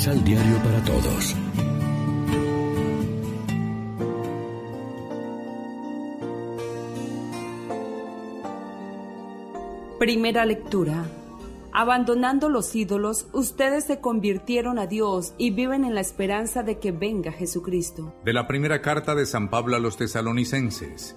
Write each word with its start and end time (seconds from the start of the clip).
Misal 0.00 0.24
Diario 0.24 0.56
para 0.62 0.82
Todos. 0.82 1.36
Primera 9.98 10.46
lectura. 10.46 11.04
Abandonando 11.72 12.48
los 12.48 12.74
ídolos, 12.74 13.26
ustedes 13.34 13.84
se 13.84 14.00
convirtieron 14.00 14.78
a 14.78 14.86
Dios 14.86 15.34
y 15.36 15.50
viven 15.50 15.84
en 15.84 15.94
la 15.94 16.00
esperanza 16.00 16.62
de 16.62 16.78
que 16.78 16.92
venga 16.92 17.30
Jesucristo. 17.30 18.14
De 18.24 18.32
la 18.32 18.46
primera 18.46 18.80
carta 18.80 19.14
de 19.14 19.26
San 19.26 19.50
Pablo 19.50 19.76
a 19.76 19.80
los 19.80 19.98
tesalonicenses. 19.98 21.14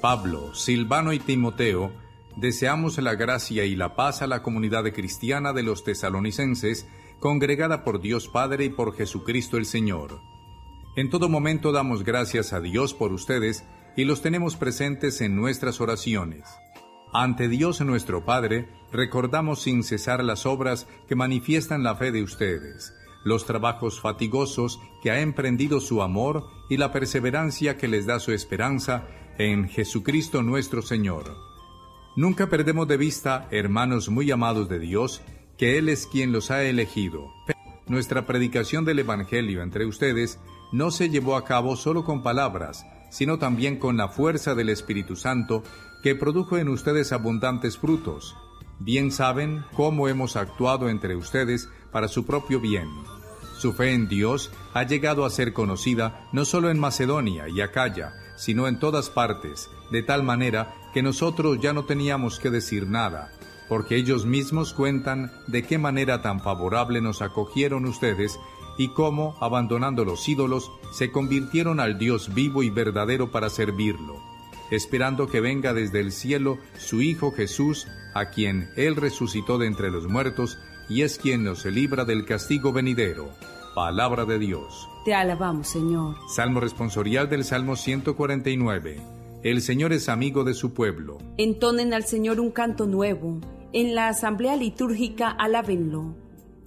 Pablo, 0.00 0.54
Silvano 0.54 1.12
y 1.12 1.18
Timoteo, 1.18 1.92
deseamos 2.38 2.96
la 2.96 3.14
gracia 3.14 3.66
y 3.66 3.76
la 3.76 3.94
paz 3.94 4.22
a 4.22 4.26
la 4.26 4.42
comunidad 4.42 4.90
cristiana 4.94 5.52
de 5.52 5.64
los 5.64 5.84
tesalonicenses, 5.84 6.86
congregada 7.22 7.84
por 7.84 8.00
Dios 8.00 8.26
Padre 8.26 8.64
y 8.64 8.68
por 8.68 8.96
Jesucristo 8.96 9.56
el 9.56 9.64
Señor. 9.64 10.20
En 10.96 11.08
todo 11.08 11.28
momento 11.28 11.70
damos 11.70 12.02
gracias 12.02 12.52
a 12.52 12.60
Dios 12.60 12.94
por 12.94 13.12
ustedes 13.12 13.64
y 13.96 14.04
los 14.04 14.22
tenemos 14.22 14.56
presentes 14.56 15.20
en 15.20 15.36
nuestras 15.36 15.80
oraciones. 15.80 16.42
Ante 17.12 17.46
Dios 17.46 17.80
nuestro 17.80 18.24
Padre, 18.24 18.68
recordamos 18.90 19.62
sin 19.62 19.84
cesar 19.84 20.24
las 20.24 20.46
obras 20.46 20.88
que 21.06 21.14
manifiestan 21.14 21.84
la 21.84 21.94
fe 21.94 22.10
de 22.10 22.24
ustedes, 22.24 22.92
los 23.22 23.46
trabajos 23.46 24.00
fatigosos 24.00 24.80
que 25.00 25.12
ha 25.12 25.20
emprendido 25.20 25.80
su 25.80 26.02
amor 26.02 26.48
y 26.68 26.76
la 26.76 26.90
perseverancia 26.90 27.76
que 27.78 27.86
les 27.86 28.04
da 28.04 28.18
su 28.18 28.32
esperanza 28.32 29.06
en 29.38 29.68
Jesucristo 29.68 30.42
nuestro 30.42 30.82
Señor. 30.82 31.36
Nunca 32.16 32.48
perdemos 32.48 32.88
de 32.88 32.96
vista, 32.96 33.46
hermanos 33.52 34.08
muy 34.08 34.28
amados 34.32 34.68
de 34.68 34.80
Dios, 34.80 35.22
que 35.56 35.78
Él 35.78 35.88
es 35.88 36.06
quien 36.06 36.32
los 36.32 36.50
ha 36.50 36.62
elegido. 36.64 37.32
Nuestra 37.86 38.26
predicación 38.26 38.84
del 38.84 39.00
Evangelio 39.00 39.62
entre 39.62 39.86
ustedes 39.86 40.38
no 40.72 40.90
se 40.90 41.10
llevó 41.10 41.36
a 41.36 41.44
cabo 41.44 41.76
solo 41.76 42.04
con 42.04 42.22
palabras, 42.22 42.86
sino 43.10 43.38
también 43.38 43.78
con 43.78 43.96
la 43.96 44.08
fuerza 44.08 44.54
del 44.54 44.70
Espíritu 44.70 45.16
Santo, 45.16 45.62
que 46.02 46.14
produjo 46.14 46.56
en 46.56 46.68
ustedes 46.68 47.12
abundantes 47.12 47.76
frutos. 47.76 48.36
Bien 48.78 49.12
saben 49.12 49.64
cómo 49.74 50.08
hemos 50.08 50.36
actuado 50.36 50.88
entre 50.88 51.14
ustedes 51.14 51.68
para 51.92 52.08
su 52.08 52.24
propio 52.24 52.58
bien. 52.58 52.88
Su 53.56 53.72
fe 53.72 53.92
en 53.92 54.08
Dios 54.08 54.50
ha 54.74 54.82
llegado 54.82 55.24
a 55.24 55.30
ser 55.30 55.52
conocida 55.52 56.28
no 56.32 56.44
solo 56.44 56.70
en 56.70 56.80
Macedonia 56.80 57.48
y 57.48 57.60
Acaya, 57.60 58.14
sino 58.36 58.66
en 58.66 58.80
todas 58.80 59.10
partes, 59.10 59.70
de 59.92 60.02
tal 60.02 60.24
manera 60.24 60.74
que 60.92 61.02
nosotros 61.02 61.58
ya 61.60 61.72
no 61.72 61.84
teníamos 61.84 62.40
que 62.40 62.50
decir 62.50 62.88
nada, 62.88 63.30
porque 63.68 63.96
ellos 63.96 64.26
mismos 64.26 64.74
cuentan 64.74 65.32
de 65.46 65.62
qué 65.62 65.78
manera 65.78 66.22
tan 66.22 66.40
favorable 66.40 67.00
nos 67.00 67.22
acogieron 67.22 67.86
ustedes 67.86 68.38
y 68.78 68.88
cómo, 68.88 69.36
abandonando 69.40 70.04
los 70.04 70.28
ídolos, 70.28 70.70
se 70.92 71.10
convirtieron 71.10 71.80
al 71.80 71.98
Dios 71.98 72.32
vivo 72.34 72.62
y 72.62 72.70
verdadero 72.70 73.30
para 73.30 73.50
servirlo, 73.50 74.22
esperando 74.70 75.26
que 75.26 75.40
venga 75.40 75.74
desde 75.74 76.00
el 76.00 76.12
cielo 76.12 76.58
su 76.78 77.02
Hijo 77.02 77.32
Jesús, 77.32 77.86
a 78.14 78.30
quien 78.30 78.70
Él 78.76 78.96
resucitó 78.96 79.58
de 79.58 79.66
entre 79.66 79.90
los 79.90 80.06
muertos, 80.08 80.58
y 80.88 81.02
es 81.02 81.18
quien 81.18 81.44
nos 81.44 81.64
libra 81.64 82.04
del 82.04 82.24
castigo 82.24 82.72
venidero. 82.72 83.30
Palabra 83.74 84.24
de 84.24 84.38
Dios. 84.38 84.88
Te 85.04 85.14
alabamos, 85.14 85.68
Señor. 85.68 86.16
Salmo 86.28 86.60
responsorial 86.60 87.28
del 87.30 87.44
Salmo 87.44 87.76
149. 87.76 89.21
El 89.42 89.60
Señor 89.60 89.92
es 89.92 90.08
amigo 90.08 90.44
de 90.44 90.54
su 90.54 90.72
pueblo. 90.72 91.18
Entonen 91.36 91.94
al 91.94 92.04
Señor 92.04 92.38
un 92.38 92.52
canto 92.52 92.86
nuevo. 92.86 93.40
En 93.72 93.96
la 93.96 94.06
asamblea 94.06 94.54
litúrgica 94.54 95.30
alábenlo. 95.30 96.14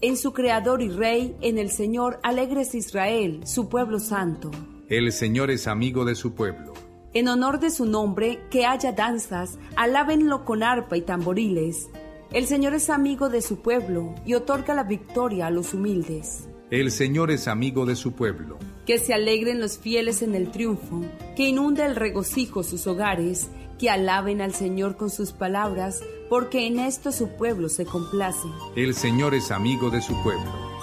En 0.02 0.18
su 0.18 0.34
Creador 0.34 0.82
y 0.82 0.90
Rey, 0.90 1.38
en 1.40 1.58
el 1.58 1.72
Señor 1.72 2.20
alegres 2.22 2.76
Israel, 2.76 3.40
su 3.46 3.70
pueblo 3.70 4.00
santo. 4.00 4.52
El 4.90 5.14
Señor 5.14 5.52
es 5.52 5.68
amigo 5.68 6.04
de 6.04 6.16
su 6.16 6.34
pueblo. 6.34 6.74
En 7.14 7.30
honor 7.30 7.62
de 7.62 7.72
su 7.72 7.86
nombre, 7.86 8.42
que 8.52 8.66
haya 8.66 8.92
danzas, 8.92 9.58
alábenlo 9.78 10.44
con 10.44 10.62
arpa 10.62 10.98
y 10.98 11.02
tamboriles. 11.02 11.88
El 12.34 12.46
Señor 12.46 12.74
es 12.74 12.90
amigo 12.90 13.30
de 13.30 13.42
su 13.42 13.62
pueblo 13.62 14.14
y 14.26 14.34
otorga 14.34 14.74
la 14.74 14.84
victoria 14.84 15.48
a 15.48 15.50
los 15.50 15.74
humildes. 15.74 16.50
El 16.72 16.92
Señor 16.92 17.32
es 17.32 17.48
amigo 17.48 17.86
de 17.86 17.96
su 17.96 18.12
pueblo. 18.12 18.60
Que 18.86 19.00
se 19.00 19.16
alegren 19.16 19.60
los 19.60 19.80
fieles 19.80 20.22
en 20.22 20.36
el 20.36 20.52
triunfo, 20.52 21.02
que 21.36 21.48
inunde 21.48 21.84
el 21.84 21.96
regocijo 21.96 22.62
sus 22.62 22.86
hogares, 22.86 23.50
que 23.80 23.90
alaben 23.90 24.42
al 24.42 24.54
Señor 24.54 24.96
con 24.96 25.10
sus 25.10 25.32
palabras, 25.32 26.04
porque 26.30 26.68
en 26.68 26.80
esto 26.80 27.12
su 27.12 27.30
pueblo 27.30 27.68
se 27.68 27.86
complace. 27.86 28.48
El 28.76 28.94
Señor 28.94 29.34
es 29.34 29.50
amigo 29.50 29.90
de 29.90 30.02
su 30.02 30.14
pueblo. 30.22 30.76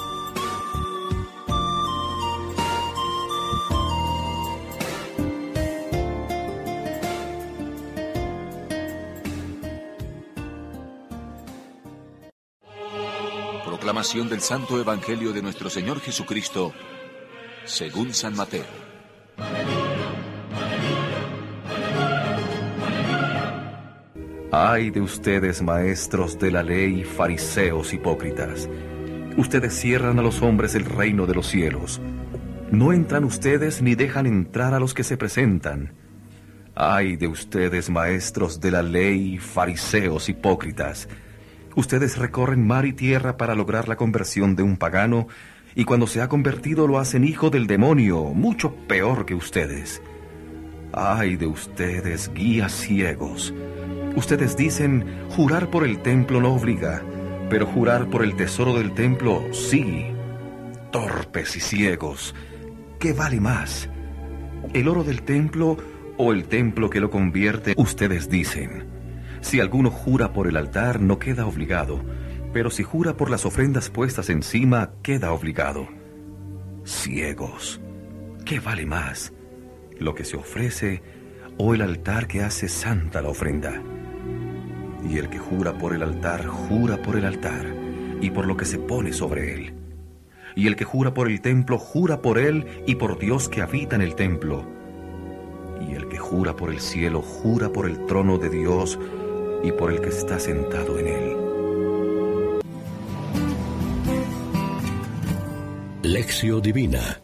Proclamación 13.65 14.29
del 14.29 14.41
Santo 14.41 14.81
Evangelio 14.81 15.33
de 15.33 15.43
nuestro 15.43 15.71
Señor 15.71 16.01
Jesucristo, 16.01 16.73
según 17.65 18.13
San 18.13 18.35
Mateo. 18.35 18.65
Ay 24.51 24.91
de 24.91 25.01
ustedes, 25.01 25.63
maestros 25.63 26.39
de 26.39 26.51
la 26.51 26.63
ley, 26.63 27.05
fariseos 27.05 27.95
hipócritas. 27.95 28.69
Ustedes 29.37 29.75
cierran 29.75 30.19
a 30.19 30.23
los 30.23 30.43
hombres 30.43 30.75
el 30.75 30.85
reino 30.85 31.27
de 31.27 31.35
los 31.35 31.47
cielos. 31.47 32.01
No 32.71 32.93
entran 32.93 33.25
ustedes 33.25 33.81
ni 33.81 33.95
dejan 33.95 34.27
entrar 34.27 34.75
a 34.75 34.81
los 34.81 34.93
que 34.93 35.05
se 35.05 35.17
presentan. 35.17 35.95
Ay 36.75 37.17
de 37.17 37.29
ustedes, 37.29 37.89
maestros 37.89 38.61
de 38.61 38.71
la 38.71 38.83
ley, 38.83 39.39
fariseos 39.39 40.29
hipócritas. 40.29 41.09
Ustedes 41.75 42.19
recorren 42.19 42.67
mar 42.67 42.85
y 42.85 42.93
tierra 42.93 43.39
para 43.39 43.55
lograr 43.55 43.89
la 43.89 43.97
conversión 43.97 44.57
de 44.57 44.63
un 44.63 44.77
pagano, 44.77 45.29
y 45.75 45.85
cuando 45.85 46.07
se 46.07 46.21
ha 46.21 46.29
convertido 46.29 46.87
lo 46.87 46.99
hacen 46.99 47.25
hijo 47.25 47.51
del 47.51 47.67
demonio, 47.67 48.25
mucho 48.25 48.75
peor 48.87 49.25
que 49.25 49.35
ustedes. 49.35 50.03
Ay 50.93 51.37
de 51.37 51.47
ustedes, 51.47 52.31
guías 52.35 52.73
ciegos. 52.73 53.55
Ustedes 54.15 54.57
dicen, 54.57 55.07
jurar 55.31 55.71
por 55.71 55.85
el 55.85 56.03
templo 56.03 56.41
no 56.41 56.55
obliga, 56.55 57.03
pero 57.49 57.67
jurar 57.67 58.09
por 58.09 58.23
el 58.23 58.37
tesoro 58.37 58.75
del 58.75 58.93
templo 58.93 59.43
sí. 59.53 60.07
Torpes 60.91 61.57
y 61.57 61.61
ciegos, 61.61 62.35
¿qué 62.99 63.15
vale 63.15 63.41
más? 63.41 63.89
¿El 64.75 64.89
oro 64.89 65.05
del 65.05 65.23
templo 65.23 65.79
o 66.19 66.33
el 66.33 66.45
templo 66.45 66.91
que 66.91 67.01
lo 67.01 67.11
convierte? 67.11 67.73
Ustedes 67.79 68.29
dicen, 68.29 68.85
si 69.41 69.61
alguno 69.61 69.91
jura 69.91 70.35
por 70.35 70.47
el 70.47 70.59
altar 70.59 71.01
no 71.01 71.19
queda 71.19 71.47
obligado, 71.47 72.03
pero 72.53 72.71
si 72.71 72.83
jura 72.83 73.17
por 73.17 73.31
las 73.31 73.47
ofrendas 73.47 73.89
puestas 73.89 74.29
encima, 74.29 74.91
queda 75.03 75.33
obligado. 75.33 75.89
Ciegos, 76.85 77.81
¿qué 78.45 78.61
vale 78.61 78.85
más? 78.87 79.33
¿Lo 79.99 80.15
que 80.15 80.25
se 80.25 80.37
ofrece 80.37 81.03
o 81.59 81.75
el 81.75 81.83
altar 81.83 82.27
que 82.27 82.43
hace 82.43 82.69
santa 82.69 83.23
la 83.23 83.29
ofrenda? 83.29 83.83
Y 85.09 85.19
el 85.19 85.29
que 85.29 85.39
jura 85.39 85.79
por 85.79 85.95
el 85.95 86.03
altar, 86.03 86.47
jura 86.47 87.01
por 87.01 87.17
el 87.17 87.25
altar 87.25 87.67
y 88.21 88.31
por 88.31 88.47
lo 88.47 88.57
que 88.57 88.65
se 88.65 88.79
pone 88.79 89.13
sobre 89.13 89.55
él. 89.55 89.75
Y 90.55 90.67
el 90.67 90.77
que 90.77 90.85
jura 90.85 91.15
por 91.15 91.29
el 91.29 91.41
templo, 91.41 91.79
jura 91.79 92.21
por 92.21 92.39
él 92.39 92.67
y 92.87 92.97
por 92.97 93.19
Dios 93.19 93.49
que 93.49 93.63
habita 93.63 93.97
en 93.97 94.03
el 94.03 94.15
templo. 94.15 94.67
Y 95.89 95.95
el 95.95 96.09
que 96.09 96.19
jura 96.19 96.55
por 96.55 96.71
el 96.71 96.81
cielo, 96.81 97.23
jura 97.23 97.71
por 97.71 97.89
el 97.89 98.05
trono 98.07 98.39
de 98.39 98.51
Dios 98.51 98.99
y 99.65 99.73
por 99.73 99.91
el 99.91 100.01
que 100.01 100.11
está 100.11 100.39
sentado 100.39 100.99
en 100.99 101.07
él. 101.07 101.52
Lección 106.13 106.61
Divina 106.61 107.23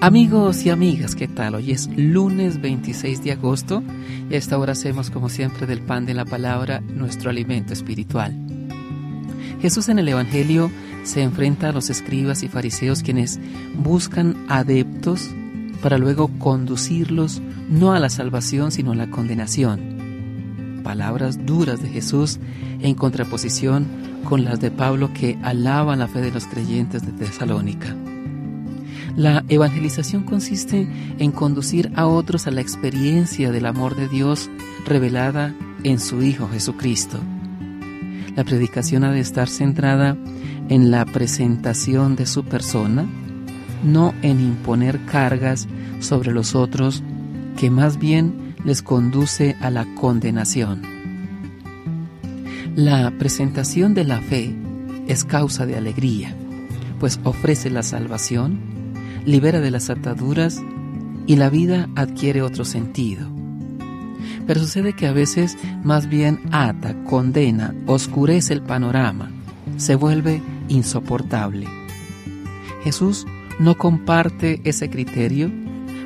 Amigos 0.00 0.66
y 0.66 0.70
amigas, 0.70 1.14
¿qué 1.14 1.28
tal? 1.28 1.54
Hoy 1.54 1.70
es 1.70 1.88
lunes 1.96 2.60
26 2.60 3.22
de 3.22 3.30
agosto 3.30 3.84
y 4.28 4.34
a 4.34 4.36
esta 4.36 4.58
hora 4.58 4.72
hacemos 4.72 5.10
como 5.10 5.28
siempre 5.28 5.68
del 5.68 5.80
pan 5.80 6.06
de 6.06 6.14
la 6.14 6.24
palabra 6.24 6.80
nuestro 6.80 7.30
alimento 7.30 7.72
espiritual. 7.72 8.34
Jesús 9.62 9.88
en 9.88 10.00
el 10.00 10.08
Evangelio 10.08 10.72
se 11.04 11.22
enfrenta 11.22 11.68
a 11.68 11.72
los 11.72 11.88
escribas 11.88 12.42
y 12.42 12.48
fariseos 12.48 13.04
quienes 13.04 13.38
buscan 13.76 14.44
adeptos 14.48 15.30
para 15.80 15.98
luego 15.98 16.32
conducirlos 16.40 17.40
no 17.70 17.92
a 17.92 18.00
la 18.00 18.10
salvación 18.10 18.72
sino 18.72 18.90
a 18.90 18.96
la 18.96 19.08
condenación. 19.08 19.97
Palabras 20.82 21.44
duras 21.44 21.82
de 21.82 21.88
Jesús 21.88 22.38
en 22.80 22.94
contraposición 22.94 23.86
con 24.24 24.44
las 24.44 24.60
de 24.60 24.70
Pablo 24.70 25.12
que 25.12 25.38
alaban 25.42 25.98
la 25.98 26.08
fe 26.08 26.20
de 26.20 26.30
los 26.30 26.46
creyentes 26.46 27.04
de 27.04 27.12
Tesalónica. 27.12 27.94
La 29.16 29.44
evangelización 29.48 30.22
consiste 30.22 30.88
en 31.18 31.32
conducir 31.32 31.90
a 31.96 32.06
otros 32.06 32.46
a 32.46 32.50
la 32.50 32.60
experiencia 32.60 33.50
del 33.50 33.66
amor 33.66 33.96
de 33.96 34.08
Dios 34.08 34.48
revelada 34.86 35.54
en 35.82 35.98
su 35.98 36.22
Hijo 36.22 36.48
Jesucristo. 36.48 37.18
La 38.36 38.44
predicación 38.44 39.02
ha 39.02 39.10
de 39.10 39.20
estar 39.20 39.48
centrada 39.48 40.16
en 40.68 40.90
la 40.90 41.04
presentación 41.04 42.14
de 42.14 42.26
su 42.26 42.44
persona, 42.44 43.06
no 43.82 44.14
en 44.22 44.40
imponer 44.40 45.04
cargas 45.06 45.66
sobre 45.98 46.30
los 46.30 46.54
otros 46.54 47.02
que 47.56 47.70
más 47.70 47.98
bien 47.98 48.47
les 48.64 48.82
conduce 48.82 49.56
a 49.60 49.70
la 49.70 49.86
condenación. 49.94 50.82
La 52.74 53.10
presentación 53.18 53.94
de 53.94 54.04
la 54.04 54.20
fe 54.20 54.54
es 55.06 55.24
causa 55.24 55.66
de 55.66 55.76
alegría, 55.76 56.34
pues 57.00 57.20
ofrece 57.24 57.70
la 57.70 57.82
salvación, 57.82 58.58
libera 59.24 59.60
de 59.60 59.70
las 59.70 59.90
ataduras 59.90 60.62
y 61.26 61.36
la 61.36 61.50
vida 61.50 61.88
adquiere 61.96 62.42
otro 62.42 62.64
sentido. 62.64 63.28
Pero 64.46 64.60
sucede 64.60 64.94
que 64.94 65.06
a 65.06 65.12
veces 65.12 65.56
más 65.84 66.08
bien 66.08 66.40
ata, 66.52 66.94
condena, 67.04 67.74
oscurece 67.86 68.54
el 68.54 68.62
panorama, 68.62 69.30
se 69.76 69.94
vuelve 69.94 70.42
insoportable. 70.68 71.66
Jesús 72.82 73.26
no 73.58 73.76
comparte 73.76 74.60
ese 74.64 74.88
criterio, 74.88 75.50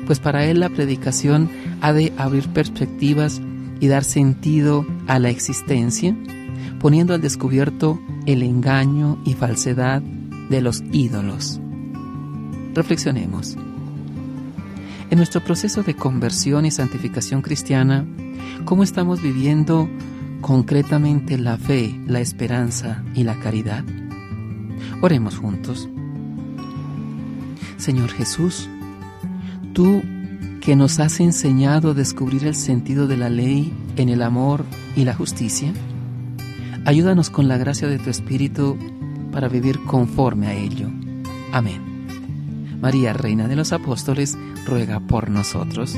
pues 0.05 0.19
para 0.19 0.45
él 0.45 0.59
la 0.59 0.69
predicación 0.69 1.49
ha 1.81 1.93
de 1.93 2.13
abrir 2.17 2.47
perspectivas 2.49 3.41
y 3.79 3.87
dar 3.87 4.03
sentido 4.03 4.85
a 5.07 5.19
la 5.19 5.29
existencia, 5.29 6.15
poniendo 6.79 7.13
al 7.13 7.21
descubierto 7.21 7.99
el 8.25 8.43
engaño 8.43 9.17
y 9.25 9.33
falsedad 9.33 10.01
de 10.49 10.61
los 10.61 10.83
ídolos. 10.91 11.59
Reflexionemos. 12.73 13.57
En 15.09 15.17
nuestro 15.17 15.43
proceso 15.43 15.83
de 15.83 15.95
conversión 15.95 16.65
y 16.65 16.71
santificación 16.71 17.41
cristiana, 17.41 18.05
¿cómo 18.65 18.83
estamos 18.83 19.21
viviendo 19.21 19.87
concretamente 20.41 21.37
la 21.37 21.57
fe, 21.57 21.99
la 22.07 22.19
esperanza 22.19 23.03
y 23.13 23.23
la 23.23 23.39
caridad? 23.39 23.83
Oremos 25.01 25.37
juntos. 25.37 25.87
Señor 27.77 28.09
Jesús, 28.09 28.69
tú 29.73 30.01
que 30.61 30.75
nos 30.75 30.99
has 30.99 31.19
enseñado 31.19 31.91
a 31.91 31.93
descubrir 31.93 32.45
el 32.45 32.55
sentido 32.55 33.07
de 33.07 33.17
la 33.17 33.29
ley 33.29 33.73
en 33.97 34.09
el 34.09 34.21
amor 34.21 34.63
y 34.95 35.03
la 35.03 35.13
justicia, 35.13 35.73
ayúdanos 36.85 37.29
con 37.29 37.47
la 37.47 37.57
gracia 37.57 37.87
de 37.87 37.99
tu 37.99 38.09
Espíritu 38.09 38.77
para 39.31 39.49
vivir 39.49 39.83
conforme 39.83 40.47
a 40.47 40.53
ello. 40.53 40.89
Amén. 41.51 41.81
María, 42.79 43.13
Reina 43.13 43.47
de 43.47 43.55
los 43.55 43.73
Apóstoles, 43.73 44.37
ruega 44.65 44.99
por 44.99 45.29
nosotros. 45.29 45.97